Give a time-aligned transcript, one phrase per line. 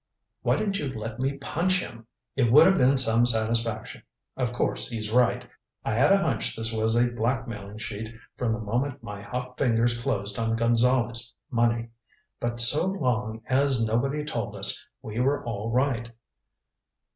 [0.41, 2.07] Why didn't you let me punch him?
[2.35, 4.01] It would have been some satisfaction.
[4.35, 5.47] Of course he's right.
[5.85, 9.99] I had a hunch this was a blackmailing sheet from the moment my hot fingers
[9.99, 11.89] closed on Gonzale's money.
[12.39, 16.09] But so long as nobody told us, we were all right."